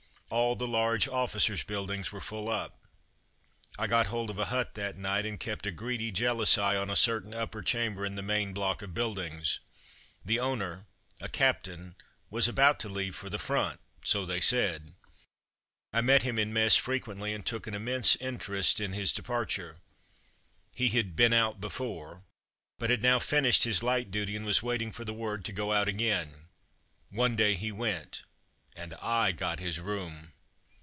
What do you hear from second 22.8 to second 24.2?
had now finished his light